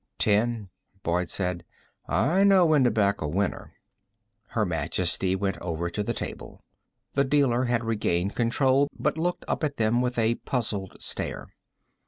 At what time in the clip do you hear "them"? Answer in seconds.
9.77-10.01